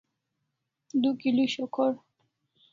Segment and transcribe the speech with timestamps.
[1.01, 1.93] Du kilo shokhor